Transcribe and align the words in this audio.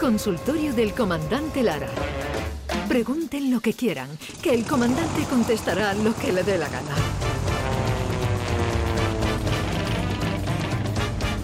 Consultorio 0.00 0.72
del 0.72 0.94
Comandante 0.94 1.62
Lara. 1.62 1.88
Pregunten 2.88 3.50
lo 3.50 3.60
que 3.60 3.74
quieran, 3.74 4.08
que 4.42 4.54
el 4.54 4.64
comandante 4.64 5.24
contestará 5.28 5.92
lo 5.92 6.16
que 6.16 6.32
le 6.32 6.42
dé 6.42 6.56
la 6.56 6.70
gana. 6.70 6.94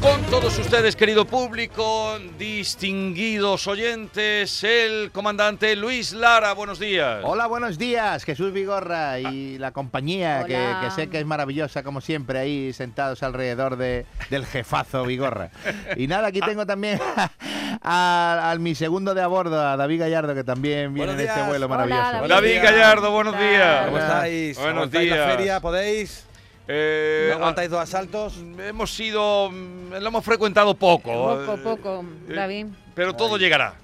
Con 0.00 0.22
todos 0.30 0.58
ustedes, 0.58 0.96
querido 0.96 1.26
público, 1.26 2.18
distinguidos 2.38 3.66
oyentes, 3.66 4.64
el 4.64 5.10
comandante 5.10 5.76
Luis 5.76 6.12
Lara, 6.12 6.54
buenos 6.54 6.78
días. 6.78 7.22
Hola, 7.24 7.46
buenos 7.48 7.76
días, 7.76 8.24
Jesús 8.24 8.52
Vigorra 8.52 9.18
y 9.20 9.58
la 9.58 9.72
compañía 9.72 10.44
que, 10.46 10.74
que 10.80 10.90
sé 10.92 11.08
que 11.08 11.18
es 11.18 11.26
maravillosa 11.26 11.82
como 11.82 12.00
siempre 12.00 12.38
ahí 12.38 12.72
sentados 12.72 13.22
alrededor 13.22 13.76
de, 13.76 14.06
del 14.30 14.46
jefazo 14.46 15.04
Vigorra. 15.04 15.50
Y 15.96 16.06
nada, 16.06 16.28
aquí 16.28 16.40
tengo 16.40 16.64
también 16.64 17.00
a, 17.88 18.50
a 18.50 18.58
mi 18.58 18.74
segundo 18.74 19.14
de 19.14 19.22
a 19.22 19.28
bordo, 19.28 19.60
a 19.60 19.76
David 19.76 20.00
Gallardo, 20.00 20.34
que 20.34 20.42
también 20.42 20.92
viene 20.92 21.12
en 21.12 21.20
este 21.20 21.40
vuelo 21.42 21.66
Hola, 21.66 21.86
maravilloso. 21.86 22.12
David. 22.12 22.28
David 22.28 22.50
días. 22.50 22.62
Gallardo, 22.64 23.10
buenos 23.12 23.38
días. 23.38 23.84
¿Cómo 23.86 23.98
estáis? 23.98 24.56
Buenos 24.58 24.74
¿Aguantáis 24.76 25.04
días. 25.04 25.18
la 25.18 25.26
feria? 25.36 25.60
¿Podéis? 25.60 26.26
Eh, 26.68 27.28
¿No 27.30 27.36
aguantáis 27.36 27.70
dos 27.70 27.80
asaltos? 27.80 28.38
hemos 28.58 28.92
sido, 28.92 29.50
mm, 29.52 29.92
lo 30.00 30.08
hemos 30.08 30.24
frecuentado 30.24 30.74
poco. 30.74 31.12
Poco, 31.12 31.54
eh, 31.54 31.58
poco, 31.62 32.04
eh, 32.28 32.34
David. 32.34 32.66
Pero 32.96 33.14
todo 33.14 33.36
Ay. 33.36 33.40
llegará. 33.42 33.74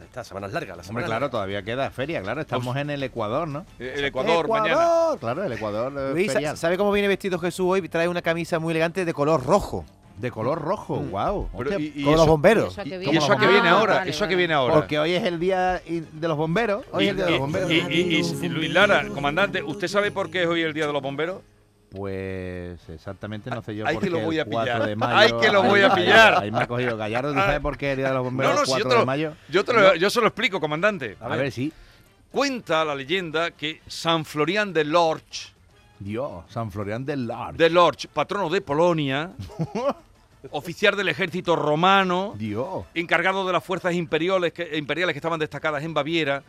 Esta 0.00 0.22
semana 0.22 0.46
es 0.46 0.52
larga, 0.52 0.68
la 0.68 0.72
Hombre, 0.74 0.86
semana 0.86 1.06
claro, 1.06 1.20
larga. 1.22 1.30
todavía 1.32 1.62
queda 1.64 1.90
feria, 1.90 2.22
claro, 2.22 2.40
estamos 2.40 2.76
en 2.76 2.90
el 2.90 3.02
Ecuador, 3.02 3.48
¿no? 3.48 3.66
Eh, 3.80 3.94
El 3.96 4.04
Ecuador, 4.04 4.48
mañana. 4.48 4.70
Ecuador, 4.70 5.18
claro, 5.18 5.44
el 5.44 5.52
Ecuador 5.52 5.92
Luis. 6.14 6.32
¿sabe 6.54 6.78
cómo 6.78 6.92
viene 6.92 7.08
vestido 7.08 7.38
Jesús 7.40 7.66
hoy? 7.68 7.88
Trae 7.88 8.06
una 8.08 8.22
camisa 8.22 8.58
muy 8.60 8.70
elegante 8.70 9.04
de 9.04 9.12
color 9.12 9.44
rojo. 9.44 9.84
De 10.18 10.30
color 10.30 10.60
rojo, 10.60 10.96
wow. 10.96 11.48
Pero, 11.58 11.78
y- 11.78 11.92
y 11.94 12.02
como 12.02 12.10
eso- 12.10 12.16
los 12.22 12.26
bomberos. 12.26 12.72
Eso 12.72 12.82
y- 12.84 12.90
que 12.90 12.94
y 12.96 12.98
viene. 12.98 13.18
eso 13.18 13.32
a 13.32 13.38
que 13.38 13.44
Ah, 13.46 13.48
viene 13.50 13.68
ahora, 13.68 14.04
eso 14.04 14.24
a 14.24 14.28
que 14.28 14.34
viene 14.36 14.54
ahora. 14.54 14.74
Porque 14.74 14.98
hoy 14.98 15.12
es 15.12 15.24
el 15.24 15.38
día 15.38 15.80
i- 15.86 16.00
de 16.00 16.28
los 16.28 16.36
bomberos. 16.36 16.84
Hoy 16.92 17.04
es 17.04 17.10
el 17.10 17.16
día 17.16 17.24
de 17.26 17.30
los 17.32 17.40
bomberos. 17.40 17.70
Y, 17.70 17.74
y- 17.74 18.16
y- 18.20 18.44
y- 18.46 18.48
Luis 18.48 18.72
Lara, 18.72 19.06
comandante, 19.08 19.62
¿usted 19.62 19.86
sabe 19.88 20.10
por 20.10 20.30
qué 20.30 20.42
es 20.42 20.48
hoy 20.48 20.62
el 20.62 20.72
Día 20.74 20.86
de 20.86 20.92
los 20.92 21.02
Bomberos? 21.02 21.40
Pues 21.90 22.78
exactamente 22.90 23.48
no 23.50 23.62
sé 23.62 23.74
yo 23.74 23.86
Ay, 23.86 23.94
por 23.94 24.04
que 24.04 24.10
lo 24.10 24.20
voy 24.20 24.38
a 24.38 24.42
el 24.42 24.48
4 24.48 24.72
pillar. 24.74 24.88
de 24.88 24.96
mayo. 24.96 25.16
Ay, 25.16 25.32
que 25.40 25.50
lo 25.52 25.62
voy 25.62 25.80
a 25.80 25.86
ahí- 25.94 26.02
pillar. 26.02 26.34
Ahí 26.42 26.50
me 26.50 26.58
ha 26.62 26.66
cogido 26.66 26.96
Gallardo. 26.96 27.32
¿Tú 27.32 27.38
sabes 27.38 27.60
por 27.60 27.78
qué 27.78 27.92
el 27.92 27.96
Día 27.98 28.08
de 28.08 28.14
los 28.14 28.24
Bomberos 28.24 28.50
No, 28.52 28.56
no, 28.56 28.60
el 28.62 28.66
si 28.66 28.72
yo 28.72 28.76
4 28.84 28.90
te 28.90 28.98
de 28.98 29.06
mayo? 29.06 29.32
yo, 29.48 29.64
te 29.64 29.72
lo- 29.72 29.94
yo 29.94 30.10
se 30.10 30.20
lo 30.20 30.26
explico, 30.26 30.60
comandante. 30.60 31.16
A 31.20 31.28
ver, 31.28 31.50
sí. 31.50 31.72
Cuenta 32.30 32.84
la 32.84 32.94
leyenda 32.94 33.52
que 33.52 33.80
San 33.86 34.24
Florian 34.26 34.72
de 34.74 34.84
Lorch, 34.84 35.54
Dios, 35.98 36.44
San 36.50 36.70
Florian 36.70 37.04
del 37.06 37.26
Lar. 37.26 37.54
de 37.56 37.70
Lorch, 37.70 38.06
patrono 38.08 38.50
de 38.50 38.60
Polonia, 38.60 39.30
oficial 40.52 40.96
del 40.96 41.08
ejército 41.08 41.56
romano, 41.56 42.34
Dios. 42.36 42.84
encargado 42.94 43.46
de 43.46 43.52
las 43.52 43.64
fuerzas 43.64 43.94
imperiales 43.94 44.52
que, 44.52 44.76
imperiales 44.76 45.14
que 45.14 45.18
estaban 45.18 45.38
destacadas 45.40 45.82
en 45.84 45.94
Baviera, 45.94 46.42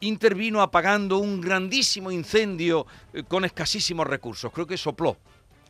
intervino 0.00 0.62
apagando 0.62 1.18
un 1.18 1.40
grandísimo 1.40 2.10
incendio 2.10 2.86
eh, 3.12 3.22
con 3.26 3.44
escasísimos 3.44 4.06
recursos. 4.06 4.50
Creo 4.52 4.66
que 4.66 4.76
sopló. 4.76 5.16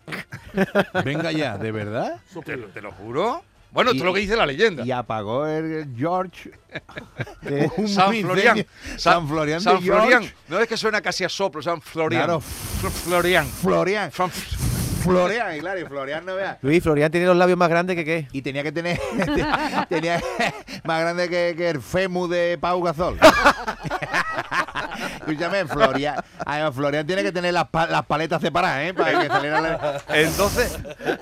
Venga 1.05 1.33
ya, 1.33 1.57
¿de 1.59 1.73
verdad? 1.73 2.21
¿Te, 2.45 2.57
lo- 2.57 2.69
te 2.69 2.81
lo 2.81 2.91
juro? 2.93 3.43
Bueno, 3.73 3.93
esto 3.93 4.03
es 4.03 4.07
lo 4.07 4.13
que 4.13 4.19
dice 4.21 4.35
la 4.37 4.47
leyenda. 4.47 4.85
Y 4.85 4.91
apagó 4.91 5.47
el 5.47 5.95
George. 5.97 6.51
de 7.43 7.71
un 7.77 7.87
San. 7.89 8.13
Florian. 8.21 8.67
San 8.97 9.29
Florian 9.29 9.61
San 9.61 9.77
de 9.77 9.83
George. 9.83 10.09
Florian. 10.09 10.33
No 10.49 10.59
es 10.59 10.67
que 10.67 10.77
suena 10.77 11.01
casi 11.01 11.23
a 11.23 11.29
soplo, 11.29 11.63
San 11.63 11.81
Florian. 11.81 12.25
Claro. 12.25 12.41
Fl- 12.41 12.91
Florian. 12.91 13.47
Florian. 13.47 14.11
Fran- 14.11 14.33
Florian, 15.03 15.57
y 15.57 15.61
claro, 15.61 15.81
y 15.81 15.85
Florian 15.85 16.25
no 16.27 16.35
vea. 16.37 16.59
Luis, 16.63 16.83
Florian 16.83 17.11
tiene 17.11 17.27
los 17.27 17.37
labios 17.37 17.59
más 17.59 17.69
grandes 17.69 17.97
que 17.97 18.05
qué. 18.05 18.29
Y 18.33 18.43
tenía 18.43 18.63
que 18.63 18.73
tener. 18.73 18.99
tenía 19.89 20.21
más 20.85 21.01
grande 21.01 21.29
que, 21.29 21.55
que 21.57 21.71
el 21.71 21.81
Femu 21.81 22.29
de 22.29 22.59
Pau 22.61 22.83
Gasol. 22.83 23.19
Escúchame, 25.21 25.65
Florian. 25.67 26.17
Además, 26.45 26.75
Florian 26.75 27.07
tiene 27.07 27.23
que 27.23 27.33
tener 27.33 27.55
las, 27.55 27.69
pa- 27.69 27.87
las 27.87 28.05
paletas 28.07 28.41
separadas, 28.41 28.83
¿eh? 28.83 28.95
Para 28.95 29.21
que 29.21 29.29
saliera 29.29 29.61
la- 29.61 30.03
Entonces, 30.09 30.79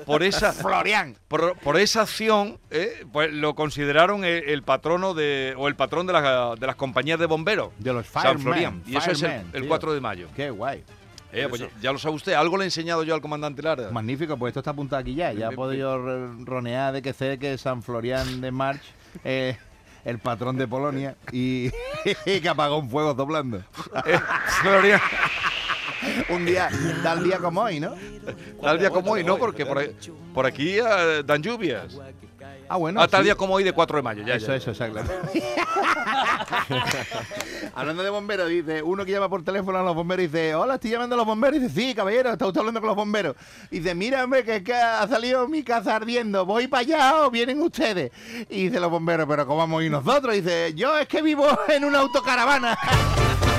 por 0.07 0.23
esa, 0.23 0.53
Florian. 0.53 1.17
por, 1.29 1.57
por 1.59 1.77
esa 1.79 2.03
acción, 2.03 2.59
eh, 2.71 3.05
pues 3.13 3.33
lo 3.33 3.55
consideraron 3.55 4.25
el, 4.25 4.45
el 4.49 4.63
patrono 4.63 5.15
de, 5.15 5.55
o 5.57 5.69
el 5.69 5.77
patrón 5.77 6.07
de, 6.07 6.13
las- 6.15 6.59
de 6.59 6.67
las 6.67 6.77
compañías 6.77 7.19
de 7.19 7.27
bomberos. 7.27 7.71
De 7.79 7.93
los 7.93 8.07
San. 8.07 8.39
Florian. 8.41 8.83
Y 8.87 8.97
eso 8.97 9.11
es 9.11 9.23
el, 9.23 9.31
el 9.53 9.61
tío. 9.63 9.69
4 9.69 9.95
de 9.95 10.01
mayo. 10.01 10.29
Qué 10.35 10.51
guay. 10.51 10.85
Eh, 11.33 11.47
pues 11.49 11.61
ya, 11.61 11.69
ya 11.81 11.93
lo 11.93 11.99
sabe 11.99 12.15
usted. 12.15 12.33
Algo 12.33 12.57
le 12.57 12.65
he 12.65 12.67
enseñado 12.67 13.03
yo 13.05 13.15
al 13.15 13.21
comandante 13.21 13.63
Lara. 13.63 13.91
Magnífico, 13.91 14.37
pues 14.39 14.51
esto 14.51 14.61
está 14.61 14.71
apuntado 14.71 15.01
aquí 15.01 15.15
ya. 15.15 15.33
Ya 15.33 15.49
he 15.49 15.55
podido 15.55 15.99
ronear 16.45 16.93
de 16.93 17.03
que 17.03 17.13
sé 17.13 17.39
que 17.39 17.59
San 17.59 17.83
Florian 17.83 18.41
de 18.41 18.51
March 18.51 18.83
es 19.25 19.57
el 20.05 20.19
patrón 20.19 20.57
de 20.57 20.67
Polonia 20.67 21.17
y, 21.33 21.71
y 22.27 22.41
que 22.41 22.49
apagó 22.49 22.79
un 22.79 22.89
fuego 22.89 23.15
doblando. 23.15 23.59
Eh, 24.07 24.19
Florian. 24.63 25.01
Un 26.31 26.47
día, 26.47 26.71
tal 27.03 27.25
día 27.25 27.39
como 27.39 27.63
hoy, 27.63 27.81
¿no? 27.81 27.95
Tal 28.63 28.79
día 28.79 28.89
como 28.89 29.13
hoy, 29.13 29.25
¿no? 29.25 29.37
Porque 29.37 29.67
por, 29.67 29.83
por 30.33 30.47
aquí 30.47 30.79
eh, 30.79 31.23
dan 31.27 31.43
lluvias. 31.43 31.99
Ah, 32.69 32.77
bueno. 32.77 33.01
Ah, 33.01 33.09
tal 33.09 33.21
sí. 33.21 33.25
día 33.25 33.35
como 33.35 33.55
hoy 33.55 33.65
de 33.65 33.73
4 33.73 33.97
de 33.97 34.03
mayo. 34.03 34.23
Ya, 34.25 34.35
Eso, 34.35 34.49
ya. 34.49 34.57
eso, 34.57 34.71
exacto. 34.71 35.01
hablando 37.75 38.03
de 38.03 38.11
bomberos, 38.11 38.49
dice 38.49 38.83
uno 38.83 39.05
que 39.05 39.13
llama 39.13 39.29
por 39.29 39.43
teléfono 39.45 39.79
a 39.79 39.83
los 39.83 39.95
bomberos 39.95 40.25
y 40.25 40.27
dice, 40.27 40.55
hola, 40.55 40.75
estoy 40.75 40.91
llamando 40.91 41.15
a 41.15 41.19
los 41.19 41.27
bomberos. 41.27 41.59
Y 41.59 41.61
dice, 41.61 41.75
sí, 41.75 41.95
caballero, 41.95 42.33
está 42.33 42.47
usted 42.47 42.61
hablando 42.61 42.81
con 42.81 42.89
los 42.89 42.97
bomberos. 42.97 43.37
Y 43.71 43.79
dice, 43.79 43.95
mírame, 43.95 44.45
que 44.45 44.57
es 44.57 44.63
que 44.63 44.75
ha 44.75 45.07
salido 45.09 45.47
mi 45.49 45.63
casa 45.63 45.97
ardiendo, 45.97 46.45
¿voy 46.45 46.67
para 46.69 46.81
allá 46.81 47.27
o 47.27 47.31
vienen 47.31 47.63
ustedes? 47.63 48.11
Y 48.51 48.65
dice 48.69 48.81
los 48.81 48.91
bomberos, 48.91 49.27
pero 49.29 49.47
¿cómo 49.47 49.59
vamos 49.59 49.81
a 49.81 49.85
ir 49.85 49.91
nosotros? 49.91 50.35
Y 50.35 50.41
dice, 50.41 50.75
yo 50.75 50.97
es 50.99 51.09
que 51.09 51.23
vivo 51.23 51.47
en 51.69 51.85
una 51.85 52.01
autocaravana. 52.01 52.77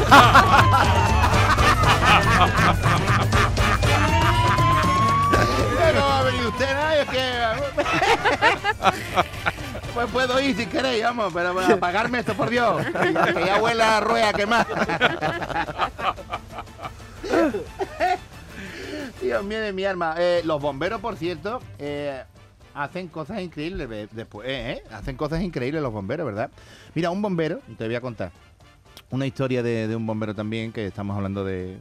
Pues 9.94 10.07
puedo 10.12 10.40
ir 10.40 10.56
si 10.56 10.66
queréis, 10.68 11.03
vamos, 11.03 11.34
pero 11.34 11.53
para 11.53 11.74
apagarme 11.74 12.19
esto, 12.19 12.34
por 12.35 12.50
Dios. 12.50 12.85
Que 12.85 13.44
ya, 13.46 13.57
huele 13.62 13.84
a 13.84 14.00
rueda 14.00 14.31
quemada. 14.34 14.68
Dios 19.22 19.44
mío 19.44 19.59
de 19.62 19.74
mi 19.74 19.85
alma. 19.85 20.16
Eh, 20.18 20.41
los 20.46 20.62
bomberos, 20.62 21.02
por 21.02 21.16
cierto, 21.18 21.59
eh, 21.80 22.24
hacen 22.74 23.07
cosas 23.07 23.41
increíbles 23.41 23.90
después. 24.12 24.47
eh, 24.50 24.84
Hacen 24.91 25.18
cosas 25.18 25.41
increíbles 25.41 25.81
los 25.81 25.91
bomberos, 25.91 26.25
¿verdad? 26.28 26.50
Mira, 26.96 27.09
un 27.09 27.22
bombero, 27.22 27.59
te 27.78 27.86
voy 27.86 27.96
a 27.96 28.01
contar 28.01 28.31
una 29.09 29.25
historia 29.25 29.63
de, 29.63 29.88
de 29.88 29.96
un 29.96 30.06
bombero 30.06 30.36
también, 30.36 30.72
que 30.72 30.86
estamos 30.86 31.16
hablando 31.18 31.44
de. 31.44 31.80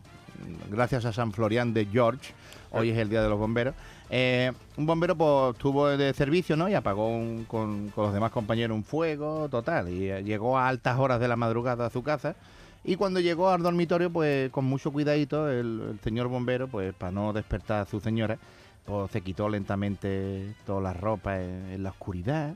Gracias 0.71 1.05
a 1.05 1.13
San 1.13 1.33
Florian 1.33 1.75
de 1.75 1.87
George, 1.87 2.33
hoy 2.71 2.91
es 2.91 2.99
el 2.99 3.09
Día 3.11 3.23
de 3.23 3.29
los 3.29 3.39
Bomberos. 3.39 3.75
Eh, 4.11 4.53
un 4.77 4.87
bombero 4.87 5.17
pues, 5.17 5.55
estuvo 5.55 5.89
de 5.89 6.15
servicio 6.15 6.57
¿no? 6.57 6.69
y 6.69 6.75
apagó 6.75 7.09
un- 7.09 7.45
con, 7.45 7.93
los 7.97 8.15
demás 8.15 8.31
compañeros 8.31 8.75
un 8.77 8.85
fuego 8.85 9.49
total. 9.49 9.89
Y 9.89 10.11
eh, 10.11 10.23
llegó 10.23 10.59
a 10.59 10.69
altas 10.69 10.99
horas 10.99 11.21
de 11.21 11.29
la 11.29 11.37
madrugada 11.37 11.87
a 11.87 11.91
su 11.91 12.03
casa. 12.03 12.35
Y 12.85 12.97
cuando 12.97 13.21
llegó 13.21 13.51
al 13.51 13.63
dormitorio, 13.63 14.11
pues 14.11 14.51
con 14.51 14.65
mucho 14.65 14.91
cuidadito, 14.93 15.51
el, 15.51 15.99
señor 16.03 16.29
bombero, 16.29 16.69
pues 16.69 16.95
para 16.95 17.13
no 17.13 17.33
despertar 17.33 17.83
a 17.83 17.87
su 17.87 18.01
señora, 18.01 18.39
pues 18.87 19.11
se 19.11 19.21
quitó 19.21 19.49
lentamente 19.49 20.55
todas 20.65 20.83
las 20.83 20.97
ropas 20.99 21.41
en, 21.41 21.83
la 21.83 21.91
oscuridad. 21.91 22.55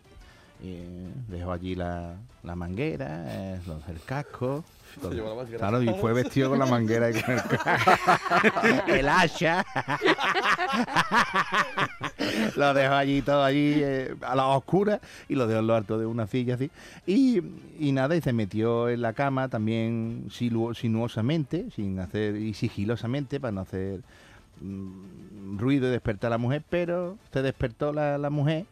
Y 0.63 0.79
dejó 1.29 1.53
allí 1.53 1.75
la, 1.75 2.15
la 2.45 2.55
manguera, 2.55 3.25
eh, 3.27 3.61
los- 3.67 3.87
el 3.89 4.01
casco. 4.03 4.65
Todo. 5.01 5.13
llevó 5.13 5.29
la 5.31 5.35
manguera. 5.37 5.59
Claro, 5.59 5.83
y 5.83 5.89
fue 6.01 6.13
vestido 6.13 6.51
con 6.51 6.59
la 6.59 6.67
manguera 6.67 7.11
y 7.11 7.23
con 7.23 7.35
el 7.35 7.41
el 8.99 9.09
hacha. 9.09 9.65
lo 12.57 12.75
dejó 12.75 12.95
allí 12.95 13.23
todo 13.23 13.45
allí 13.45 13.75
eh, 13.77 14.15
a 14.23 14.35
la 14.35 14.47
oscura 14.47 15.01
y 15.29 15.35
lo 15.35 15.47
dejó 15.47 15.61
en 15.61 15.67
lo 15.67 15.75
alto 15.75 15.99
de 15.99 16.07
una 16.07 16.27
silla 16.27 16.55
así. 16.55 16.71
Y, 17.07 17.41
y 17.79 17.93
nada, 17.93 18.17
y 18.17 18.21
se 18.21 18.33
metió 18.33 18.89
en 18.89 19.03
la 19.03 19.13
cama 19.13 19.49
también 19.49 20.27
silu- 20.29 20.75
sinuosamente, 20.75 21.67
sin 21.75 21.99
hacer, 21.99 22.37
y 22.37 22.55
sigilosamente 22.55 23.41
para 23.41 23.53
no 23.53 23.61
hacer 23.63 24.01
mm, 24.61 25.59
ruido 25.59 25.89
y 25.89 25.91
despertar 25.91 26.29
a 26.29 26.31
la 26.33 26.39
mujer, 26.39 26.63
pero 26.69 27.17
se 27.33 27.43
despertó 27.43 27.93
la, 27.93 28.19
la 28.19 28.31
mujer 28.31 28.67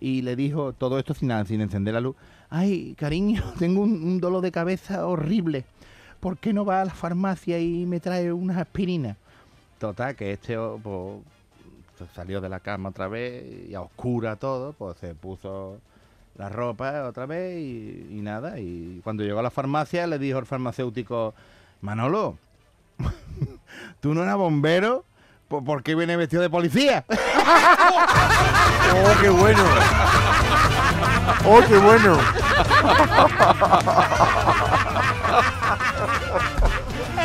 y 0.00 0.22
le 0.22 0.34
dijo 0.34 0.72
todo 0.72 0.98
esto 0.98 1.14
sin 1.14 1.30
sin 1.46 1.60
encender 1.60 1.94
la 1.94 2.00
luz. 2.00 2.16
Ay, 2.48 2.94
cariño, 2.98 3.42
tengo 3.58 3.82
un, 3.82 4.20
dolor 4.20 4.42
de 4.42 4.50
cabeza 4.50 5.06
horrible. 5.06 5.64
¿Por 6.18 6.38
qué 6.38 6.52
no 6.52 6.64
va 6.64 6.82
a 6.82 6.84
la 6.84 6.92
farmacia 6.92 7.58
y 7.58 7.86
me 7.86 8.00
trae 8.00 8.32
unas 8.32 8.58
aspirinas? 8.58 9.16
Total, 9.78 10.14
que 10.16 10.32
este 10.32 10.58
oh, 10.58 10.78
pues, 10.82 12.10
salió 12.14 12.40
de 12.40 12.48
la 12.48 12.60
cama 12.60 12.90
otra 12.90 13.08
vez 13.08 13.68
y 13.68 13.74
a 13.74 13.80
oscura 13.80 14.36
todo, 14.36 14.72
pues 14.72 14.98
se 14.98 15.14
puso 15.14 15.78
la 16.36 16.48
ropa 16.48 17.06
otra 17.06 17.26
vez 17.26 17.58
y, 17.58 18.06
y 18.10 18.20
nada. 18.20 18.58
Y 18.58 19.00
cuando 19.02 19.22
llegó 19.22 19.38
a 19.38 19.42
la 19.42 19.50
farmacia 19.50 20.06
le 20.06 20.18
dijo 20.18 20.38
el 20.38 20.46
farmacéutico, 20.46 21.34
Manolo, 21.80 22.36
¿tú 24.00 24.14
no 24.14 24.22
eras 24.22 24.36
bombero? 24.36 25.04
¿Por 25.48 25.64
por 25.64 25.82
qué 25.82 25.94
viene 25.94 26.16
vestido 26.16 26.42
de 26.42 26.50
policía? 26.50 27.04
¡Oh, 28.92 29.14
qué 29.20 29.28
bueno! 29.28 29.64
¡Oh, 31.44 31.60
qué 31.66 31.78
bueno! 31.78 32.18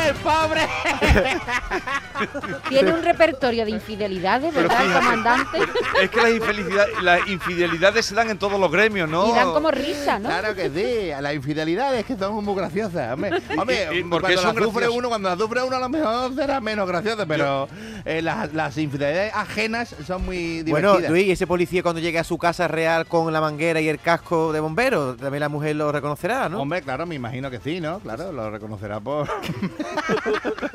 ¡El 0.06 0.14
pobre! 0.16 0.65
Tiene 2.68 2.92
un 2.92 3.02
repertorio 3.02 3.64
de 3.64 3.70
infidelidades, 3.72 4.54
¿verdad, 4.54 4.78
fíjate, 4.80 4.94
comandante? 5.04 5.58
Es 6.02 6.10
que 6.10 6.20
las, 6.22 6.30
infelicidad- 6.30 6.86
las 7.02 7.26
infidelidades 7.28 8.06
se 8.06 8.14
dan 8.14 8.30
en 8.30 8.38
todos 8.38 8.58
los 8.58 8.70
gremios, 8.70 9.08
¿no? 9.08 9.28
Y 9.28 9.32
dan 9.32 9.52
como 9.52 9.70
risa, 9.70 10.18
¿no? 10.18 10.28
Claro 10.28 10.54
que 10.54 10.70
sí, 10.70 11.10
a 11.10 11.20
las 11.20 11.34
infidelidades 11.34 12.04
que 12.06 12.16
son 12.16 12.44
muy 12.44 12.54
graciosas. 12.54 13.12
Hombre, 13.12 13.30
hombre 13.58 13.88
¿Y- 13.92 13.98
y 13.98 14.02
por 14.04 14.24
qué 14.24 14.34
cuando 14.34 14.52
las 14.60 14.64
sufre 14.64 14.88
uno, 14.88 15.08
cuando 15.08 15.28
las 15.28 15.38
sufre 15.38 15.62
uno 15.62 15.76
a 15.76 15.80
lo 15.80 15.88
mejor 15.88 16.34
será 16.34 16.60
menos 16.60 16.88
graciosa, 16.88 17.26
pero 17.26 17.68
eh, 18.04 18.22
las, 18.22 18.52
las 18.54 18.76
infidelidades 18.78 19.32
ajenas 19.34 19.94
son 20.06 20.24
muy 20.24 20.62
divertidas. 20.62 20.94
Bueno, 20.94 21.08
Luis, 21.08 21.26
¿y 21.26 21.30
ese 21.32 21.46
policía 21.46 21.82
cuando 21.82 22.00
llegue 22.00 22.18
a 22.18 22.24
su 22.24 22.38
casa 22.38 22.66
real 22.68 23.06
con 23.06 23.32
la 23.32 23.40
manguera 23.40 23.80
y 23.80 23.88
el 23.88 23.98
casco 23.98 24.52
de 24.52 24.60
bombero, 24.60 25.16
también 25.16 25.40
la 25.40 25.48
mujer 25.48 25.76
lo 25.76 25.92
reconocerá, 25.92 26.48
¿no? 26.48 26.60
Hombre, 26.62 26.82
claro, 26.82 27.06
me 27.06 27.14
imagino 27.14 27.50
que 27.50 27.60
sí, 27.60 27.80
¿no? 27.80 27.98
Claro, 28.00 28.32
lo 28.32 28.50
reconocerá 28.50 29.00
por... 29.00 29.28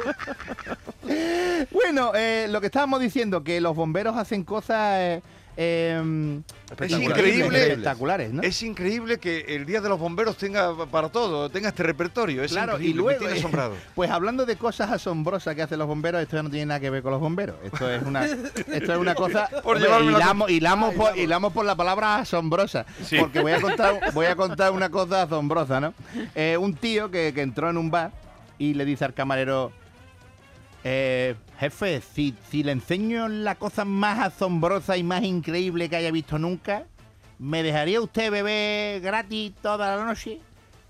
bueno, 1.71 2.11
eh, 2.15 2.47
lo 2.49 2.59
que 2.61 2.67
estábamos 2.67 2.99
diciendo, 2.99 3.43
que 3.43 3.61
los 3.61 3.75
bomberos 3.75 4.15
hacen 4.17 4.43
cosas... 4.43 4.97
eh, 4.99 5.21
eh, 5.57 6.41
Es 6.79 6.91
increíbles, 6.91 7.35
increíble. 7.35 7.61
espectaculares, 7.63 8.31
¿no? 8.31 8.41
Es 8.41 8.63
increíble 8.63 9.17
que 9.19 9.41
el 9.49 9.65
Día 9.65 9.81
de 9.81 9.89
los 9.89 9.99
Bomberos 9.99 10.37
tenga 10.37 10.85
para 10.85 11.09
todo, 11.09 11.49
tenga 11.49 11.67
este 11.69 11.83
repertorio. 11.83 12.41
Es 12.41 12.53
Claro, 12.53 12.79
y 12.79 12.93
luego, 12.93 13.19
me 13.19 13.25
tiene 13.25 13.39
asombrado. 13.39 13.75
pues 13.95 14.09
hablando 14.09 14.45
de 14.45 14.55
cosas 14.55 14.89
asombrosas 14.91 15.53
que 15.53 15.61
hacen 15.61 15.77
los 15.77 15.87
bomberos, 15.89 16.21
esto 16.21 16.37
ya 16.37 16.43
no 16.43 16.49
tiene 16.49 16.67
nada 16.67 16.79
que 16.79 16.89
ver 16.89 17.03
con 17.03 17.11
los 17.11 17.19
bomberos. 17.19 17.57
Esto 17.65 17.91
es 17.91 18.01
una, 18.01 18.25
esto 18.25 18.93
es 18.93 18.97
una 18.97 19.13
cosa. 19.13 19.49
Por 19.63 19.77
hilamos, 19.77 20.49
hilamos 20.49 20.95
por, 20.95 21.17
hilamos 21.17 21.51
por 21.51 21.65
la 21.65 21.75
palabra 21.75 22.15
asombrosa. 22.19 22.85
Sí. 23.03 23.17
Porque 23.19 23.41
voy 23.41 23.51
a 23.51 23.59
contar, 23.59 24.13
voy 24.13 24.27
a 24.27 24.35
contar 24.37 24.71
una 24.71 24.89
cosa 24.89 25.23
asombrosa, 25.23 25.81
¿no? 25.81 25.93
Eh, 26.33 26.55
un 26.57 26.75
tío 26.75 27.11
que, 27.11 27.33
que 27.35 27.41
entró 27.41 27.69
en 27.69 27.77
un 27.77 27.91
bar 27.91 28.11
y 28.57 28.73
le 28.73 28.85
dice 28.85 29.03
al 29.03 29.13
camarero. 29.13 29.73
Eh, 30.83 31.35
jefe, 31.59 32.01
si, 32.01 32.35
si 32.49 32.63
le 32.63 32.71
enseño 32.71 33.27
la 33.27 33.55
cosa 33.55 33.85
más 33.85 34.19
asombrosa 34.19 34.97
y 34.97 35.03
más 35.03 35.23
increíble 35.23 35.89
que 35.89 35.95
haya 35.95 36.11
visto 36.11 36.39
nunca, 36.39 36.85
¿me 37.37 37.61
dejaría 37.61 38.01
usted 38.01 38.31
beber 38.31 39.01
gratis 39.01 39.53
toda 39.61 39.95
la 39.95 40.03
noche? 40.03 40.39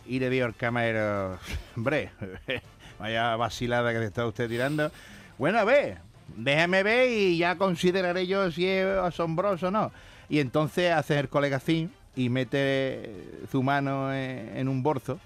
Y 0.05 0.19
le 0.19 0.29
dijo 0.29 0.45
el 0.45 0.55
camarero, 0.55 1.37
hombre, 1.75 2.11
vaya 2.99 3.35
vacilada 3.35 3.91
que 3.91 3.99
te 3.99 4.05
está 4.05 4.25
usted 4.25 4.47
tirando. 4.47 4.91
Bueno, 5.37 5.59
a 5.59 5.65
ver, 5.65 5.97
déjame 6.37 6.83
ver 6.83 7.09
y 7.09 7.37
ya 7.37 7.57
consideraré 7.57 8.27
yo 8.27 8.49
si 8.51 8.65
es 8.65 8.85
asombroso 8.85 9.67
o 9.67 9.71
no. 9.71 9.91
Y 10.29 10.39
entonces 10.39 10.93
hace 10.93 11.19
el 11.19 11.27
colega 11.27 11.57
así 11.57 11.89
y 12.15 12.29
mete 12.29 13.43
su 13.51 13.61
mano 13.61 14.13
en, 14.13 14.55
en 14.55 14.67
un 14.69 14.83
bolso 14.83 15.19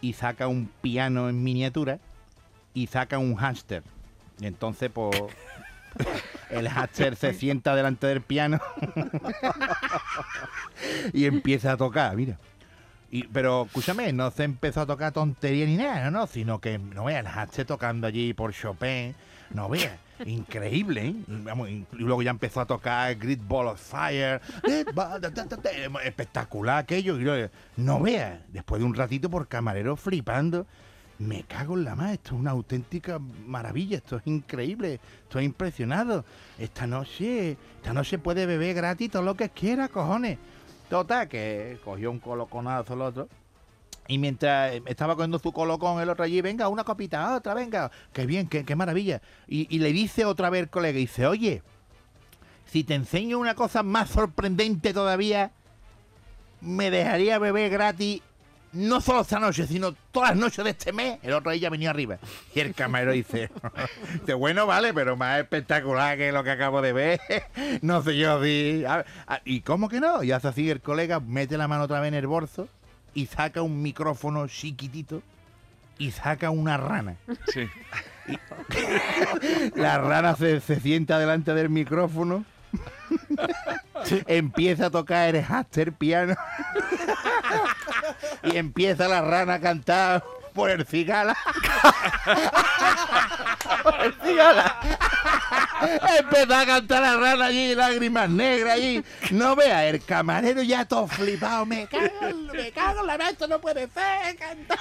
y 0.00 0.12
saca 0.12 0.46
un 0.46 0.70
piano 0.80 1.28
en 1.28 1.42
miniatura 1.42 1.98
y 2.74 2.86
saca 2.86 3.18
un 3.18 3.34
hámster. 3.34 3.82
Y 4.40 4.46
entonces, 4.46 4.90
pues, 4.92 5.16
el 6.50 6.68
hámster 6.68 7.16
se 7.16 7.34
sienta 7.34 7.74
delante 7.74 8.06
del 8.06 8.20
piano 8.20 8.60
y 11.12 11.26
empieza 11.26 11.72
a 11.72 11.76
tocar, 11.76 12.16
mira. 12.16 12.38
Pero 13.32 13.66
escúchame, 13.66 14.12
no 14.12 14.30
se 14.32 14.42
empezó 14.42 14.80
a 14.80 14.86
tocar 14.86 15.12
tontería 15.12 15.66
ni 15.66 15.76
nada, 15.76 16.10
no, 16.10 16.26
sino 16.26 16.60
que 16.60 16.78
no 16.78 17.04
veas 17.04 17.24
el 17.24 17.30
hámster 17.30 17.64
tocando 17.64 18.08
allí 18.08 18.34
por 18.34 18.52
Chopin, 18.52 19.14
no 19.50 19.68
veas, 19.68 19.96
increíble, 20.26 21.06
¿eh? 21.06 21.14
Y, 21.68 21.86
luego 21.92 22.22
ya 22.22 22.30
empezó 22.30 22.60
a 22.60 22.66
tocar 22.66 23.14
Great 23.14 23.38
Ball 23.46 23.68
of 23.68 23.80
Fire, 23.80 24.40
espectacular 26.04 26.78
aquello, 26.78 27.16
no 27.76 28.00
veas, 28.00 28.40
después 28.48 28.80
de 28.80 28.86
un 28.86 28.94
ratito 28.94 29.30
por 29.30 29.46
camarero 29.46 29.94
flipando, 29.96 30.66
me 31.18 31.44
cago 31.44 31.74
en 31.74 31.84
la 31.84 31.94
más, 31.94 32.12
esto 32.12 32.34
es 32.34 32.40
una 32.40 32.50
auténtica 32.50 33.18
maravilla, 33.18 33.98
esto 33.98 34.16
es 34.16 34.26
increíble, 34.26 35.00
estoy 35.22 35.44
impresionado. 35.44 36.24
Esta 36.58 36.86
noche, 36.86 37.56
esta 37.76 37.92
noche 37.92 38.18
puede 38.18 38.46
beber 38.46 38.74
gratis 38.74 39.10
todo 39.10 39.22
lo 39.22 39.36
que 39.36 39.48
quiera, 39.50 39.88
cojones. 39.88 40.38
Total, 40.88 41.28
que 41.28 41.78
cogió 41.84 42.10
un 42.10 42.18
coloconazo 42.18 42.94
el 42.94 43.02
otro. 43.02 43.28
Y 44.06 44.18
mientras 44.18 44.74
estaba 44.86 45.14
cogiendo 45.14 45.38
su 45.38 45.52
colocón 45.52 46.00
el 46.00 46.10
otro 46.10 46.24
allí, 46.24 46.40
venga, 46.42 46.68
una 46.68 46.84
copita, 46.84 47.34
otra, 47.34 47.54
venga, 47.54 47.90
qué 48.12 48.26
bien, 48.26 48.48
qué, 48.48 48.64
qué 48.64 48.76
maravilla. 48.76 49.22
Y, 49.46 49.74
y 49.74 49.78
le 49.78 49.92
dice 49.92 50.26
otra 50.26 50.50
vez 50.50 50.62
el 50.62 50.68
colega, 50.68 50.98
dice, 50.98 51.26
oye, 51.26 51.62
si 52.66 52.84
te 52.84 52.94
enseño 52.94 53.38
una 53.38 53.54
cosa 53.54 53.82
más 53.82 54.10
sorprendente 54.10 54.92
todavía, 54.92 55.52
me 56.60 56.90
dejaría 56.90 57.38
beber 57.38 57.70
gratis 57.70 58.20
no 58.74 59.00
solo 59.00 59.22
esta 59.22 59.40
noche, 59.40 59.66
sino 59.66 59.94
todas 60.12 60.30
las 60.30 60.38
noches 60.38 60.64
de 60.64 60.70
este 60.70 60.92
mes. 60.92 61.18
El 61.22 61.32
otro 61.32 61.50
día 61.52 61.70
venía 61.70 61.90
arriba. 61.90 62.18
Y 62.54 62.60
el 62.60 62.74
camarero 62.74 63.12
dice, 63.12 63.50
dice, 64.20 64.34
bueno, 64.34 64.66
vale, 64.66 64.92
pero 64.92 65.16
más 65.16 65.40
espectacular 65.40 66.16
que 66.18 66.32
lo 66.32 66.44
que 66.44 66.50
acabo 66.50 66.82
de 66.82 66.92
ver. 66.92 67.20
no 67.82 68.02
sé 68.02 68.16
yo 68.16 68.42
si... 68.42 68.84
a- 68.86 69.04
a- 69.26 69.40
¿Y 69.44 69.60
cómo 69.62 69.88
que 69.88 70.00
no? 70.00 70.22
Y 70.22 70.32
hace 70.32 70.48
así 70.48 70.68
el 70.70 70.80
colega, 70.80 71.20
mete 71.20 71.56
la 71.56 71.68
mano 71.68 71.84
otra 71.84 72.00
vez 72.00 72.08
en 72.08 72.14
el 72.14 72.26
bolso 72.26 72.68
y 73.14 73.26
saca 73.26 73.62
un 73.62 73.80
micrófono 73.82 74.46
chiquitito 74.48 75.22
y 75.98 76.10
saca 76.10 76.50
una 76.50 76.76
rana. 76.76 77.16
Sí. 77.52 77.68
La 79.76 79.98
rana 79.98 80.34
se, 80.36 80.60
se 80.60 80.80
sienta 80.80 81.18
delante 81.18 81.54
del 81.54 81.70
micrófono. 81.70 82.44
Empieza 84.26 84.86
a 84.86 84.90
tocar 84.90 85.34
el 85.34 85.44
hámster 85.44 85.92
piano. 85.92 86.34
y 88.42 88.56
empieza 88.56 89.08
la 89.08 89.22
rana 89.22 89.54
a 89.54 89.60
cantar 89.60 90.24
por 90.54 90.70
el 90.70 90.86
cigala. 90.86 91.34
por 93.82 94.00
el 94.00 94.14
cigala. 94.14 94.78
Empezó 96.18 96.54
a 96.54 96.66
cantar 96.66 97.02
la 97.02 97.16
rana 97.16 97.46
allí, 97.46 97.74
lágrimas 97.74 98.28
negras 98.30 98.74
allí. 98.74 99.04
No 99.30 99.56
vea, 99.56 99.86
el 99.88 100.04
camarero 100.04 100.62
ya 100.62 100.84
todo 100.84 101.06
flipado. 101.06 101.66
Me 101.66 101.86
cago, 101.86 102.10
me 102.52 102.70
cago 102.72 103.00
en 103.00 103.06
la 103.06 103.18
madre, 103.18 103.32
esto 103.32 103.46
no 103.46 103.60
puede 103.60 103.88
ser. 103.88 104.36
Cantar. 104.36 104.78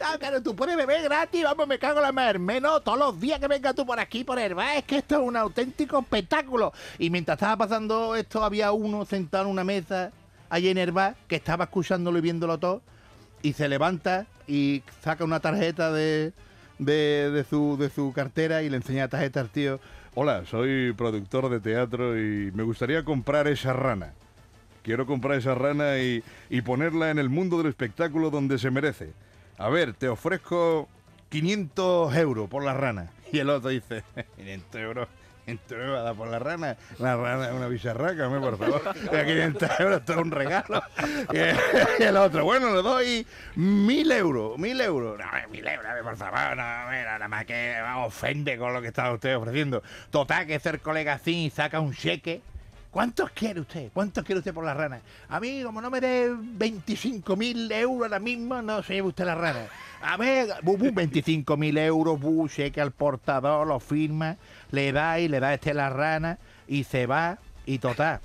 Ah, 0.00 0.16
claro, 0.18 0.42
tú 0.42 0.54
puedes 0.54 0.76
beber 0.76 1.02
gratis, 1.02 1.44
vamos, 1.44 1.66
me 1.66 1.78
cago 1.78 1.98
en 1.98 2.02
la 2.02 2.12
madre. 2.12 2.38
Menos 2.38 2.82
todos 2.84 2.98
los 2.98 3.20
días 3.20 3.38
que 3.38 3.48
vengas 3.48 3.74
tú 3.74 3.84
por 3.86 3.98
aquí, 3.98 4.24
por 4.24 4.38
el 4.38 4.54
bar. 4.54 4.76
Es 4.76 4.84
que 4.84 4.98
esto 4.98 5.16
es 5.16 5.20
un 5.22 5.36
auténtico 5.36 5.98
espectáculo. 6.00 6.72
Y 6.98 7.10
mientras 7.10 7.36
estaba 7.36 7.56
pasando 7.56 8.14
esto, 8.16 8.44
había 8.44 8.72
uno 8.72 9.04
sentado 9.04 9.44
en 9.44 9.50
una 9.50 9.64
mesa 9.64 10.12
allí 10.50 10.68
en 10.68 10.78
el 10.78 10.92
bar 10.92 11.16
que 11.28 11.36
estaba 11.36 11.64
escuchándolo 11.64 12.18
y 12.18 12.20
viéndolo 12.22 12.58
todo. 12.58 12.82
Y 13.42 13.54
se 13.54 13.68
levanta 13.68 14.26
y 14.46 14.82
saca 15.02 15.24
una 15.24 15.40
tarjeta 15.40 15.90
de, 15.92 16.32
de, 16.78 17.30
de 17.30 17.44
su, 17.44 17.76
de 17.78 17.90
su 17.90 18.12
cartera 18.12 18.62
y 18.62 18.70
le 18.70 18.76
enseña 18.76 19.02
la 19.02 19.08
tarjeta 19.08 19.40
al 19.40 19.48
tío. 19.48 19.80
Hola, 20.14 20.44
soy 20.44 20.92
productor 20.92 21.48
de 21.48 21.58
teatro 21.58 22.18
y 22.18 22.52
me 22.52 22.64
gustaría 22.64 23.02
comprar 23.02 23.48
esa 23.48 23.72
rana. 23.72 24.12
Quiero 24.82 25.06
comprar 25.06 25.38
esa 25.38 25.54
rana 25.54 25.98
y, 26.00 26.22
y 26.50 26.60
ponerla 26.60 27.10
en 27.10 27.18
el 27.18 27.30
mundo 27.30 27.56
del 27.56 27.68
espectáculo 27.68 28.28
donde 28.28 28.58
se 28.58 28.70
merece. 28.70 29.14
A 29.56 29.70
ver, 29.70 29.94
te 29.94 30.08
ofrezco 30.08 30.86
500 31.30 32.14
euros 32.16 32.50
por 32.50 32.62
la 32.62 32.74
rana. 32.74 33.10
Y 33.32 33.38
el 33.38 33.48
otro 33.48 33.70
dice, 33.70 34.04
500 34.36 34.80
euros. 34.82 35.08
500 35.58 35.78
euros 35.78 35.98
a 35.98 36.02
dar 36.02 36.14
por 36.14 36.28
la 36.28 36.38
rana. 36.38 36.76
La 36.98 37.16
rana 37.16 37.46
es 37.46 37.52
una 37.52 37.68
bicharraca, 37.68 38.26
hombre, 38.28 38.40
por 38.40 38.58
favor. 38.58 38.94
Mira, 39.10 39.24
500 39.24 39.80
euros, 39.80 40.00
esto 40.00 40.12
es 40.12 40.18
un 40.18 40.30
regalo. 40.30 40.82
Y 41.32 42.02
el 42.02 42.16
otro, 42.16 42.44
bueno, 42.44 42.74
le 42.74 42.82
doy 42.82 43.26
1000 43.56 44.12
euros. 44.12 44.58
1000 44.58 44.80
euros. 44.80 45.18
1000 45.50 45.66
euros, 45.68 45.92
por 46.02 46.16
favor. 46.16 46.56
No, 46.56 46.90
mira, 46.90 47.12
nada 47.12 47.28
más 47.28 47.44
que 47.44 47.74
me 47.82 48.04
ofende 48.04 48.56
con 48.58 48.72
lo 48.72 48.80
que 48.80 48.88
está 48.88 49.12
usted 49.12 49.36
ofreciendo. 49.36 49.82
Total, 50.10 50.46
que 50.46 50.58
ser 50.60 50.80
colega 50.80 51.14
así 51.14 51.50
saca 51.54 51.80
un 51.80 51.94
cheque. 51.94 52.42
¿Cuántos 52.92 53.30
quiere 53.30 53.58
usted? 53.58 53.88
¿Cuántos 53.94 54.22
quiere 54.22 54.40
usted 54.40 54.52
por 54.52 54.66
la 54.66 54.74
rana? 54.74 55.00
A 55.30 55.40
mí, 55.40 55.62
como 55.64 55.80
no 55.80 55.88
me 55.88 55.98
dé 55.98 56.30
25.000 56.30 57.72
euros 57.72 58.02
ahora 58.02 58.18
mismo, 58.18 58.60
no 58.60 58.82
se 58.82 58.92
lleve 58.92 59.08
usted 59.08 59.24
la 59.24 59.34
rana. 59.34 59.60
A 60.02 60.18
ver, 60.18 60.48
bu, 60.62 60.76
bu, 60.76 60.88
25.000 60.88 61.78
euros, 61.78 62.20
bu, 62.20 62.46
cheque 62.48 62.82
al 62.82 62.92
portador, 62.92 63.66
lo 63.66 63.80
firma, 63.80 64.36
le 64.72 64.92
da 64.92 65.18
y 65.18 65.28
le 65.28 65.40
da 65.40 65.54
este 65.54 65.72
la 65.72 65.88
rana 65.88 66.38
y 66.68 66.84
se 66.84 67.06
va 67.06 67.38
y 67.64 67.78
total. 67.78 68.20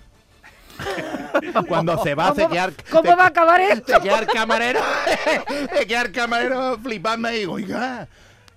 Cuando 1.69 2.03
se 2.03 2.13
va, 2.13 2.36
se 2.36 2.41
¿Cómo, 2.43 2.53
queda, 2.53 2.69
cómo 2.91 3.15
va 3.15 3.24
a 3.24 3.27
acabar 3.27 3.62
esto? 3.62 3.93
se 3.93 4.01
queda 4.01 4.19
el 4.19 4.27
camarero, 4.27 4.81
se 5.77 5.88
queda 5.88 6.01
el 6.01 6.12
camarero 6.12 6.77
flipando 6.79 7.31
y 7.31 7.38
digo, 7.38 7.53
oiga, 7.53 8.09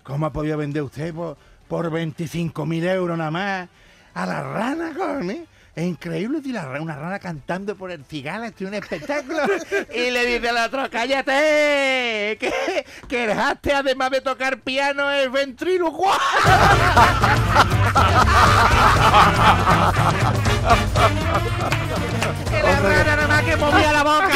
¿cómo 0.02 0.26
ha 0.26 0.32
podido 0.32 0.58
vender 0.58 0.82
usted 0.82 1.14
por, 1.14 1.36
por 1.68 1.88
25.000 1.88 2.84
euros 2.94 3.16
nada 3.16 3.30
más 3.30 3.68
a 4.12 4.26
la 4.26 4.42
rana, 4.42 4.92
cojones? 4.92 5.42
Es 5.80 5.86
increíble, 5.86 6.42
una 6.78 6.94
rana 6.94 7.18
cantando 7.18 7.74
por 7.74 7.90
el 7.90 8.04
cigala, 8.04 8.50
tiene 8.50 8.76
un 8.76 8.82
espectáculo. 8.82 9.38
y 9.94 10.10
le 10.10 10.26
dice 10.26 10.50
al 10.50 10.58
otro, 10.58 10.90
cállate, 10.90 12.36
que, 12.38 12.84
que 13.08 13.26
dejaste 13.26 13.72
además 13.72 14.10
de 14.10 14.20
tocar 14.20 14.60
piano 14.60 15.10
el 15.10 15.30
ventriloquio. 15.30 16.10
que 22.50 22.62
la 22.62 22.80
rana 22.80 23.16
nada 23.16 23.26
más 23.26 23.42
que 23.42 23.56
movía 23.56 23.92
la 23.94 24.02
boca. 24.02 24.28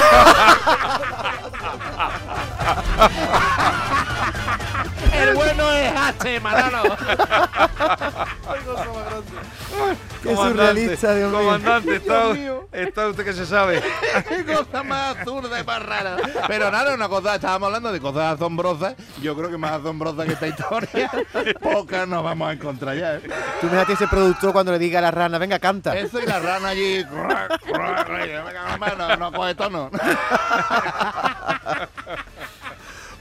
gozaste, 6.05 6.41
Manolo! 6.41 6.97
Qué 10.23 10.35
surrealista, 10.35 11.15
Dios 11.15 11.31
mío. 11.31 11.39
comandante, 11.41 11.97
está, 11.97 12.25
Dios 12.25 12.39
mío. 12.39 12.69
está 12.73 13.09
usted 13.09 13.25
que 13.25 13.33
se 13.33 13.47
sabe. 13.47 13.83
¡Qué 14.29 14.45
cosa 14.45 14.83
más 14.83 15.17
absurda 15.17 15.61
y 15.61 15.65
más 15.65 15.83
rara! 15.83 16.17
Pero 16.47 16.71
nada, 16.71 16.95
una 16.95 17.09
cosa, 17.09 17.35
estábamos 17.35 17.67
hablando 17.67 17.93
de 17.93 18.01
cosas 18.01 18.35
asombrosas. 18.37 18.95
Yo 19.21 19.37
creo 19.37 19.51
que 19.51 19.59
más 19.59 19.73
asombrosa 19.73 20.25
que 20.25 20.33
esta 20.33 20.47
historia, 20.47 21.11
pocas 21.61 22.09
nos 22.09 22.25
vamos 22.25 22.49
a 22.49 22.53
encontrar 22.53 22.97
ya. 22.97 23.17
¿eh? 23.17 23.23
Tú 23.61 23.69
fíjate 23.69 23.93
ese 23.95 24.09
productor 24.09 24.53
cuando 24.53 24.73
le 24.73 24.79
diga 24.79 25.01
a 25.01 25.03
la 25.03 25.11
rana, 25.11 25.39
venga, 25.39 25.59
canta. 25.59 25.97
Eso 25.97 26.21
y 26.21 26.27
la 26.27 26.41
rana 26.41 26.69
allí. 26.69 27.05
no, 28.99 29.17
no 29.17 29.33
coge 29.33 29.55
tono. 29.55 29.91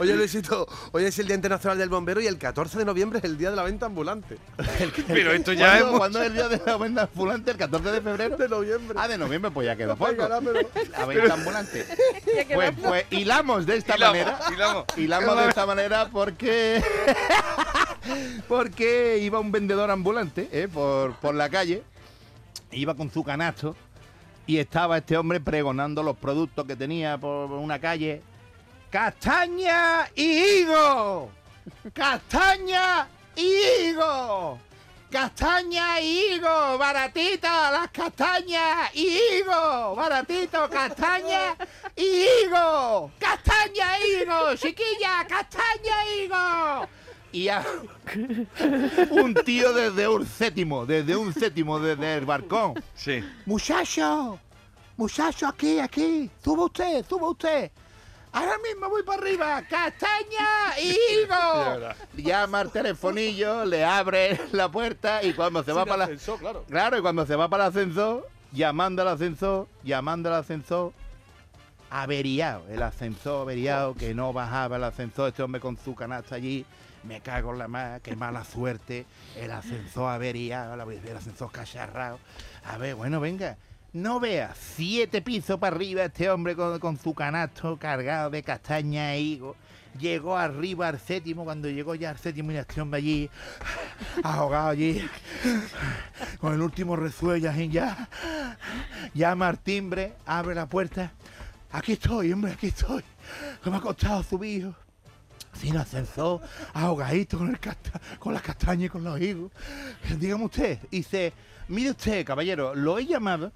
Oye, 0.03 0.17
Luisito, 0.17 0.67
hoy 0.91 1.05
es 1.05 1.17
el 1.19 1.27
Día 1.27 1.36
Internacional 1.38 1.77
del 1.77 1.88
Bombero 1.88 2.19
y 2.19 2.27
el 2.27 2.38
14 2.38 2.77
de 2.77 2.83
noviembre 2.83 3.19
es 3.19 3.24
el 3.24 3.38
Día 3.38 3.51
de 3.51 3.55
la 3.55 3.63
Venta 3.63 3.86
Ambulante. 3.86 4.38
Pero 5.07 5.31
esto 5.31 5.53
ya 5.53 5.77
es 5.77 5.83
¿Cuándo, 5.86 6.19
es 6.22 6.27
el 6.27 6.33
día 6.33 6.50
de 6.50 6.62
la 6.65 6.75
venta 6.75 7.03
ambulante? 7.03 7.51
¿El 7.51 7.57
14 7.57 7.89
de 7.89 8.01
febrero? 8.01 8.36
De 8.36 8.50
noviembre. 8.50 8.98
Ah, 9.00 9.07
de 9.07 9.17
noviembre, 9.17 9.50
pues 9.51 9.65
ya 9.65 9.77
quedó 9.77 9.95
poco. 9.98 10.12
Venga, 10.12 10.27
dámelo. 10.27 10.60
La 10.91 11.05
venta 11.05 11.33
ambulante. 11.33 11.86
Pues, 12.53 12.74
pues 12.83 13.05
hilamos 13.12 13.65
de 13.65 13.77
esta 13.77 13.95
Hilamos, 13.95 14.17
manera. 14.17 14.39
hilamos. 14.53 14.86
Hilamos 14.98 15.38
de 15.38 15.48
esta 15.48 15.65
manera 15.65 16.10
porque. 16.12 16.83
porque 18.50 19.19
iba 19.19 19.39
un 19.39 19.51
vendedor 19.51 19.89
ambulante 19.89 20.50
¿eh? 20.51 20.67
por, 20.67 21.13
por 21.15 21.33
la 21.33 21.48
calle. 21.50 21.83
Iba 22.72 22.95
con 22.95 23.10
su 23.10 23.24
canasto. 23.24 23.75
Y 24.45 24.57
estaba 24.57 24.98
este 24.98 25.15
hombre 25.17 25.39
pregonando 25.39 26.03
los 26.03 26.17
productos 26.17 26.65
que 26.65 26.75
tenía 26.75 27.17
por 27.17 27.51
una 27.51 27.79
calle. 27.79 28.22
¡Castaña 28.94 30.08
y 30.14 30.62
higo! 30.62 31.32
¡Castaña 31.96 33.08
y 33.36 33.42
higo! 33.90 34.60
¡Castaña 35.10 36.00
y 36.00 36.36
higo! 36.36 36.78
¡Baratita 36.78 37.72
las 37.72 37.90
castañas 37.90 38.94
y 38.94 39.18
higo! 39.18 39.96
¡Baratito, 39.96 40.70
castaña 40.70 41.56
y 41.96 42.04
higo! 42.46 43.10
¡Castaña 43.18 43.98
y 43.98 44.22
higo! 44.22 44.56
¡Chiquilla, 44.58 45.26
castaña 45.28 46.06
y 46.16 46.26
higo! 46.26 46.88
Y 47.32 47.48
a- 47.48 47.66
un 49.10 49.34
tío 49.44 49.74
desde 49.74 50.08
un 50.08 50.24
séptimo, 50.24 50.86
desde 50.86 51.16
un 51.16 51.34
séptimo, 51.34 51.80
desde 51.80 52.18
el 52.18 52.28
balcón. 52.28 52.76
Sí. 52.94 53.24
Muchacho, 53.48 54.38
muchacho, 54.98 55.48
aquí, 55.48 55.80
aquí, 55.80 56.30
suba 56.44 56.66
usted, 56.66 57.04
suba 57.10 57.30
usted. 57.32 57.72
Ahora 58.34 58.58
mismo 58.68 58.90
voy 58.90 59.04
para 59.04 59.22
arriba, 59.22 59.62
castaña 59.70 60.78
y 60.82 60.90
higo. 61.13 61.92
Llama 62.18 62.62
al 62.62 62.72
telefonillo, 62.72 63.63
le 63.66 63.86
abre 63.86 64.40
la 64.52 64.70
puerta 64.72 65.24
y 65.24 65.34
cuando 65.34 65.63
se 65.63 65.72
va 65.72 65.86
para 65.86 66.08
la... 66.08 66.18
claro. 66.40 66.66
Claro, 66.68 66.98
y 66.98 67.02
cuando 67.02 67.25
se 67.28 67.36
va 67.36 67.48
para 67.48 67.66
el 67.66 67.70
ascensor, 67.70 68.28
llamando 68.52 69.04
al 69.04 69.10
ascensor, 69.10 69.68
llamando 69.84 70.30
al 70.30 70.36
ascensor, 70.42 70.94
averiado, 71.92 72.66
el 72.70 72.82
ascensor 72.82 73.42
averiado, 73.44 73.94
que 73.94 74.13
no 74.16 74.34
bajaba 74.34 74.78
el 74.78 74.84
ascensor, 74.84 75.30
este 75.30 75.44
hombre 75.44 75.62
con 75.62 75.78
su 75.78 75.94
canasta 75.94 76.36
allí, 76.36 76.66
me 77.04 77.22
cago 77.22 77.52
en 77.52 77.60
la 77.60 77.68
más, 77.68 78.02
qué 78.02 78.16
mala 78.16 78.44
suerte, 78.46 79.06
el 79.38 79.52
ascensor 79.52 80.10
averiado, 80.10 80.75
la- 80.75 80.86
el 80.86 81.18
ascensor 81.18 81.52
cacharrado. 81.52 82.18
A 82.66 82.78
ver, 82.78 82.96
bueno, 82.96 83.20
venga, 83.20 83.58
no 83.94 84.20
vea, 84.20 84.56
siete 84.60 85.22
pisos 85.22 85.60
para 85.60 85.76
arriba 85.76 86.06
este 86.06 86.30
hombre 86.30 86.56
con, 86.56 86.98
su 86.98 87.14
canasto 87.14 87.78
cargado 87.78 88.32
de 88.32 88.42
castaña 88.42 89.14
e 89.14 89.22
higo. 89.22 89.56
Llegó 90.00 90.36
arriba 90.36 90.88
al 90.88 91.00
séptimo, 91.00 91.44
cuando 91.44 91.70
llegó 91.70 91.94
ya 91.94 92.10
al 92.10 92.18
séptimo 92.18 92.52
y 92.52 92.58
este 92.58 92.82
hombre 92.82 92.98
allí, 92.98 93.30
ahogado 94.24 94.70
allí, 94.70 95.08
con 96.40 96.54
el 96.54 96.62
último 96.62 96.96
resuello 96.96 97.52
ya, 97.52 98.10
llama 99.14 99.50
al 99.50 99.60
abre 100.26 100.56
la 100.56 100.66
puerta. 100.68 101.12
Aquí 101.72 101.94
estoy, 101.94 102.34
hombre, 102.34 102.54
aquí 102.54 102.68
estoy. 102.68 103.04
Que 103.64 103.70
me 103.70 103.78
ha 103.78 103.82
costado 103.82 104.24
subir. 104.24 104.74
Sin 105.54 105.78
ascensor, 105.78 106.42
ahogadito 106.74 107.38
con, 107.38 107.50
el 107.50 107.60
casta- 107.60 108.02
con 108.18 108.34
las 108.34 108.42
castañas 108.42 108.88
y 108.88 108.90
con 108.90 109.04
los 109.04 109.22
higos. 109.22 109.52
Dígame 110.18 110.46
usted, 110.46 110.80
dice, 110.90 111.32
mire 111.68 111.92
usted, 111.92 112.26
caballero, 112.26 112.74
lo 112.74 112.98
he 112.98 113.06
llamado 113.06 113.52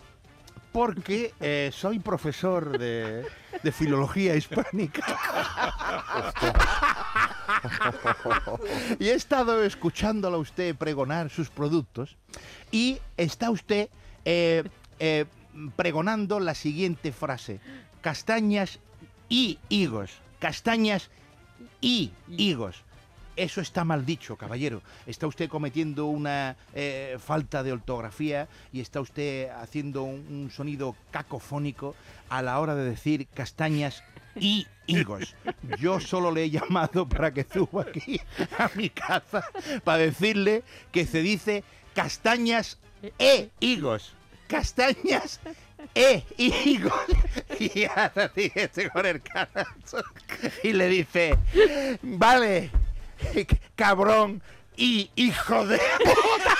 porque 0.77 1.33
eh, 1.39 1.71
soy 1.73 1.97
profesor 1.97 2.77
de, 2.77 3.25
filología 3.71 4.35
hispánica. 4.35 5.03
y 8.99 9.07
he 9.07 9.15
estado 9.15 9.63
escuchándolo 9.63 10.37
a 10.37 10.39
usted 10.39 10.75
pregonar 10.75 11.31
sus 11.31 11.49
productos 11.49 12.15
y 12.69 12.99
está 13.17 13.49
usted 13.49 13.89
eh, 14.23 14.65
eh, 14.99 15.25
pregonando 15.75 16.39
la 16.39 16.53
siguiente 16.53 17.11
frase. 17.11 17.59
Castañas 18.01 18.77
y 19.29 19.57
higos. 19.69 20.11
Castañas 20.37 21.09
y 21.81 22.11
higos. 22.29 22.83
Eso 23.37 23.61
está 23.61 23.83
mal 23.83 24.03
dicho, 24.03 24.35
caballero. 24.35 24.81
Está 25.05 25.27
usted 25.27 25.47
cometiendo 25.47 26.07
una 26.07 26.55
eh, 26.73 27.17
falta 27.23 27.61
de 27.61 27.71
ortografía 27.71 28.47
y 28.73 28.81
está 28.81 28.99
usted 28.99 29.51
haciendo 29.51 30.03
un, 30.03 30.49
sonido 30.51 30.95
cacofónico 31.11 31.93
a 32.29 32.41
la 32.41 32.59
hora 32.59 32.73
de 32.73 32.89
decir 32.89 33.27
castañas 33.27 34.03
y 34.35 34.65
higos. 34.87 35.35
Yo 35.79 35.99
solo 35.99 36.31
le 36.31 36.45
he 36.45 36.49
llamado 36.49 37.07
para 37.07 37.31
que 37.31 37.43
suba 37.43 37.83
aquí 37.83 38.19
a 38.57 38.71
mi 38.73 38.89
casa 38.89 39.43
para 39.83 39.99
decirle 39.99 40.63
que 40.91 41.05
se 41.05 41.21
dice 41.21 41.63
castañas 41.93 42.79
e 43.19 43.51
higos. 43.59 44.15
Castañas 44.47 45.39
e 45.93 46.23
higos. 46.37 46.93
Y 47.59 47.85
ahora 47.85 48.31
sigue 48.35 48.89
con 48.93 49.05
el 49.05 49.19
canasto 49.21 50.03
y 50.61 50.73
le 50.73 50.87
dice, 50.89 51.35
vale, 52.03 52.69
cabrón 53.75 54.41
y 54.75 55.09
hijo 55.15 55.65
de 55.65 55.79
puta. 55.99 56.55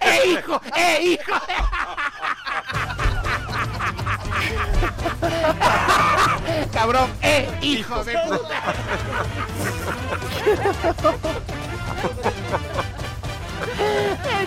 ¡Eh, 0.00 0.20
hijo! 0.26 0.60
¡Eh, 0.76 0.98
hijo! 1.02 1.32
cabrón, 6.72 7.10
¡eh, 7.22 7.48
hijo 7.60 8.04
de 8.04 8.18
puta! 8.18 8.74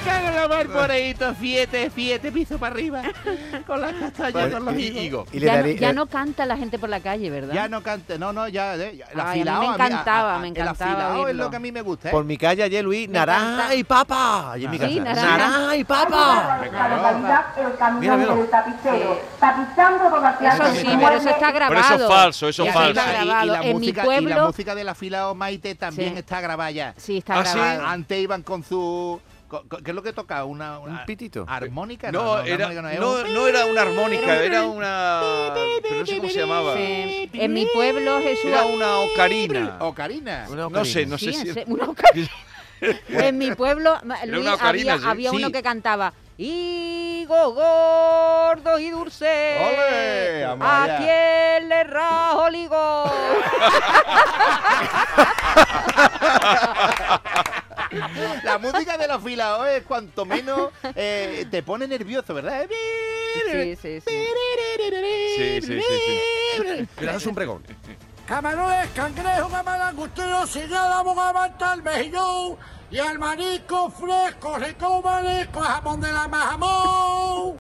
Me 0.06 0.12
cago 0.12 0.28
en 0.28 0.36
la 0.36 0.48
mar 0.48 0.68
por 0.68 0.92
ahí, 0.92 1.16
siete, 1.40 1.92
siete 1.96 2.32
pisos 2.32 2.60
para 2.60 2.74
arriba, 2.76 3.02
con 3.66 3.82
las 3.82 3.94
castañas, 3.94 4.52
con 4.52 4.66
los 4.66 4.76
Y- 4.78 5.00
higos. 5.00 5.28
Y 5.34 5.40
le 5.40 5.46
Ya, 5.48 5.62
no, 5.62 5.68
ya 5.68 5.94
no 5.94 6.06
canta 6.06 6.46
la 6.46 6.58
gente 6.58 6.78
por 6.78 6.90
la 6.90 7.00
calle, 7.00 7.30
¿verdad? 7.32 7.54
Ya 7.54 7.68
no 7.68 7.82
cante, 7.82 8.20
no, 8.20 8.32
no, 8.32 8.48
ya, 8.48 8.76
eh, 8.76 8.98
ya, 8.98 9.08
la 9.16 9.32
Ay, 9.32 9.42
a 9.42 9.44
mí 9.46 9.50
me 9.50 9.60
filao, 9.62 9.74
encantaba, 9.74 10.40
me 10.40 10.48
El 10.50 10.58
encantaba 10.58 10.92
afilao 10.92 11.18
es 11.20 11.26
oírlo. 11.26 11.44
lo 11.46 11.50
que 11.50 11.56
a 11.56 11.60
mí 11.60 11.72
me 11.72 11.82
gusta, 11.82 12.10
¿eh? 12.10 12.12
Por 12.12 12.24
mi 12.24 12.38
calle 12.38 12.62
ayer, 12.64 12.84
Luis, 12.84 13.08
Me 13.10 13.18
naranja 13.18 13.54
encanta. 13.56 13.76
y 13.76 13.84
papa. 13.84 14.52
Allí 14.52 14.66
en 14.66 14.72
mi 14.72 14.78
Sí, 14.78 14.84
casa. 15.00 15.04
naranja. 15.04 15.38
naranja 15.38 15.76
y 15.76 15.84
papa. 15.84 16.60
La 16.72 16.90
localidad 16.90 17.46
El 17.58 17.76
Camión 17.78 18.00
Mira, 18.02 18.18
mira. 18.18 18.36
del 18.36 18.50
Tapicero, 18.50 19.20
tapizando 19.40 20.04
toda 20.10 20.38
clase 20.38 20.56
Eso 20.64 20.72
de 20.72 20.80
sí, 20.82 20.88
pero 21.00 21.16
eso 21.16 21.30
está 21.30 21.52
grabado. 21.52 21.82
Pero 21.82 21.96
eso 21.96 22.06
es 22.06 22.14
falso, 22.16 22.48
eso 22.50 22.64
Y 22.64 22.68
es 22.68 22.76
la- 22.76 22.82
falso. 22.82 23.00
Está 23.00 23.12
y- 23.12 23.24
y 23.24 23.28
grabado. 23.28 23.46
la 23.52 23.62
En 23.62 23.68
mi 23.68 23.74
música, 23.74 23.90
y 23.90 23.96
la 23.96 24.04
pueblo- 24.06 24.46
música 24.48 24.76
del 24.76 24.90
afilado 24.90 25.34
Maite 25.36 25.74
también 25.76 26.14
Sí. 26.14 26.20
está 26.20 26.42
grabada 26.42 26.70
ya. 26.72 26.94
Sí, 26.98 27.18
está 27.18 27.40
¿Ah, 27.40 27.46
sí? 27.46 27.58
grabado. 27.58 27.86
Antes 27.88 28.20
iban 28.22 28.44
con 28.44 28.64
su... 28.64 29.20
¿Qué 29.84 29.92
es 29.92 29.96
lo 29.96 30.02
que 30.04 30.14
toca? 30.14 30.44
Una, 30.46 30.80
una- 30.80 31.00
Un 31.02 31.06
pitito. 31.06 31.46
¿Armónica? 31.48 32.12
No, 32.12 32.34
una 32.34 32.46
era, 32.46 32.68
armónica 32.68 32.94
es 32.94 33.00
no, 33.00 33.12
un- 33.12 33.34
no 33.34 33.48
era 33.48 33.66
una 33.66 33.82
armónica, 33.84 34.44
era 34.44 34.64
una. 34.64 35.22
Pero 35.84 36.00
no 36.00 36.06
sé 36.06 36.18
cómo 36.18 36.30
se 36.30 36.40
llamaba. 36.40 36.74
Sí. 36.75 37.30
En 37.34 37.54
mi 37.54 37.66
pueblo, 37.68 38.20
Jesús. 38.22 38.46
Era 38.46 38.66
una 38.66 38.98
ocarina. 39.00 39.78
Ocarina. 39.80 40.46
Una 40.50 40.70
No 40.70 40.86
sé, 40.86 41.06
ocarina. 41.06 41.12
no 41.12 41.18
sé 41.18 41.25
Sí, 41.25 41.34
si. 41.34 41.48
en 41.50 41.54
se- 41.54 41.66
una 41.68 41.86
ocarina. 41.86 42.30
en 43.10 43.38
mi 43.38 43.52
pueblo, 43.56 43.98
Luis, 44.25 44.42
una 44.42 44.56
ocarina, 44.56 44.94
había, 44.94 45.04
sí. 45.04 45.08
había 45.10 45.32
uno 45.32 45.48
Sí. 45.48 45.54
que 45.54 45.64
cantaba 45.64 46.14
Higo 46.38 47.54
gordo 47.54 48.78
y 48.78 48.90
dulce. 48.90 49.56
¡Ole! 49.58 50.44
¿A 50.60 50.98
quién 50.98 51.70
le 51.70 51.84
rajo 51.86 52.48
el 52.48 52.56
higo? 52.56 53.06
La 58.44 58.58
música 58.58 58.98
del 58.98 59.12
afilado 59.12 59.66
es 59.66 59.84
cuanto 59.84 60.25
menos 60.25 60.72
eh, 60.96 61.46
te 61.50 61.64
pone 61.64 61.88
nervioso, 61.88 62.34
¿verdad? 62.34 62.68
Sí, 62.70 63.75
sí, 63.75 64.02
sí. 64.02 64.02
Sí, 64.02 65.62
sí, 65.62 65.62
sí, 65.62 65.82
sí. 66.58 66.88
Mira, 67.00 67.16
es 67.16 67.25
un 67.25 67.36
pregón. 67.36 67.64
Camarones, 68.25 68.90
cangrejo, 68.96 69.50
camarangostero, 69.50 70.48
señala, 70.48 71.04
bogavanta, 71.04 71.74
el 71.75 71.84
mejillón 71.84 72.58
y 72.90 72.98
el 72.98 73.20
marisco 73.20 73.92
fresco, 73.92 74.58
rico 74.58 75.02
marisco, 75.04 75.60
jamón 75.60 76.02
de 76.02 76.12
la 76.12 76.28
majamón. 76.28 77.54